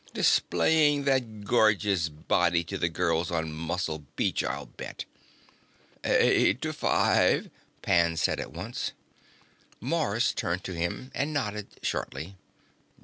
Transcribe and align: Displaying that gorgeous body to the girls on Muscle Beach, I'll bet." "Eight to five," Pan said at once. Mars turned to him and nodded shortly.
Displaying 0.15 1.03
that 1.03 1.43
gorgeous 1.43 2.09
body 2.09 2.63
to 2.63 2.79
the 2.79 2.89
girls 2.89 3.29
on 3.29 3.53
Muscle 3.53 3.99
Beach, 4.15 4.43
I'll 4.43 4.65
bet." 4.65 5.05
"Eight 6.03 6.59
to 6.63 6.73
five," 6.73 7.51
Pan 7.83 8.17
said 8.17 8.39
at 8.39 8.51
once. 8.51 8.93
Mars 9.79 10.33
turned 10.33 10.63
to 10.63 10.73
him 10.73 11.11
and 11.13 11.31
nodded 11.33 11.67
shortly. 11.83 12.35